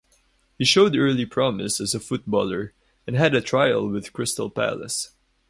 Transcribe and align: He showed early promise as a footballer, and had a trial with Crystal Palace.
He 0.57 0.65
showed 0.65 0.95
early 0.95 1.27
promise 1.27 1.79
as 1.79 1.93
a 1.93 1.99
footballer, 1.99 2.73
and 3.05 3.15
had 3.15 3.35
a 3.35 3.39
trial 3.39 3.87
with 3.87 4.13
Crystal 4.13 4.49
Palace. 4.49 5.11